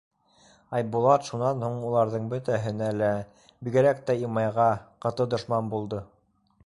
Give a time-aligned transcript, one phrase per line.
[0.77, 3.11] Айбулат шунан һуң уларҙың бөтәһенә лә,
[3.67, 4.67] бигерәк тә Имайға,
[5.07, 6.01] ҡаты дошман булды.